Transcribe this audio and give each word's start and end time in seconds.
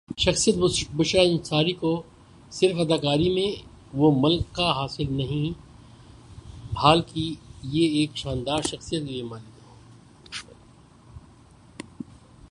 شخصیت 0.09 0.55
بشریٰ 0.93 1.25
انصاری 1.27 1.73
کو 1.73 1.91
سرف 2.51 2.79
اداکاری 2.79 3.29
میں 3.29 3.51
وہ 3.93 4.11
ملک 4.17 4.59
حاصل 4.77 5.13
نہیں 5.13 5.51
بال 6.73 7.01
کی 7.03 7.33
یہ 7.71 7.97
ایک 7.99 8.17
شاندرشخصیات 8.17 9.01
کی 9.01 9.07
بھی 9.07 9.21
ملک 9.21 9.59
ہیں 9.59 9.69